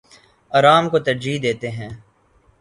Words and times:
آرام 0.51 0.83
کو 0.89 0.99
ترجیح 0.99 1.39
دیتے 1.43 1.69
ہیں 1.71 1.89